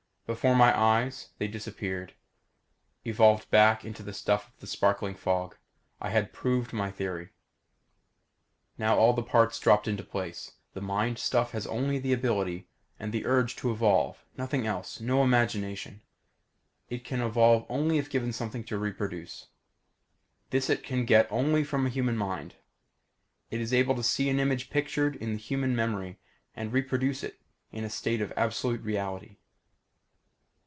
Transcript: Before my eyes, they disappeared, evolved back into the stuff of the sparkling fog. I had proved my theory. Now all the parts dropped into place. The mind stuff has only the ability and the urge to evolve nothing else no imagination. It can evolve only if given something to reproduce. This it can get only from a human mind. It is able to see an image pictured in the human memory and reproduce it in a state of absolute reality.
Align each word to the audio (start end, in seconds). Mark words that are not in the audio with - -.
Before 0.27 0.55
my 0.55 0.71
eyes, 0.79 1.31
they 1.39 1.49
disappeared, 1.49 2.13
evolved 3.03 3.49
back 3.51 3.83
into 3.83 4.01
the 4.01 4.13
stuff 4.13 4.47
of 4.47 4.59
the 4.61 4.67
sparkling 4.67 5.15
fog. 5.15 5.57
I 5.99 6.09
had 6.11 6.31
proved 6.31 6.71
my 6.71 6.89
theory. 6.89 7.31
Now 8.77 8.97
all 8.97 9.11
the 9.11 9.23
parts 9.23 9.59
dropped 9.59 9.89
into 9.89 10.03
place. 10.05 10.53
The 10.73 10.79
mind 10.79 11.19
stuff 11.19 11.51
has 11.51 11.67
only 11.67 11.99
the 11.99 12.13
ability 12.13 12.69
and 12.97 13.11
the 13.11 13.25
urge 13.25 13.57
to 13.57 13.71
evolve 13.73 14.23
nothing 14.37 14.65
else 14.65 15.01
no 15.01 15.21
imagination. 15.21 16.01
It 16.89 17.03
can 17.03 17.19
evolve 17.19 17.65
only 17.67 17.97
if 17.97 18.09
given 18.09 18.31
something 18.31 18.63
to 18.65 18.77
reproduce. 18.77 19.47
This 20.49 20.69
it 20.69 20.81
can 20.81 21.03
get 21.03 21.29
only 21.29 21.65
from 21.65 21.85
a 21.85 21.89
human 21.89 22.15
mind. 22.15 22.55
It 23.49 23.59
is 23.59 23.73
able 23.73 23.95
to 23.95 24.01
see 24.03 24.29
an 24.29 24.39
image 24.39 24.69
pictured 24.69 25.17
in 25.17 25.33
the 25.33 25.39
human 25.39 25.75
memory 25.75 26.19
and 26.55 26.71
reproduce 26.71 27.21
it 27.21 27.41
in 27.73 27.83
a 27.83 27.89
state 27.89 28.21
of 28.21 28.31
absolute 28.37 28.81
reality. 28.81 29.35